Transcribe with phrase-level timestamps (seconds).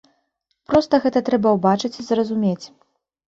[0.69, 2.65] Проста гэта трэба ўбачыць і зразумець.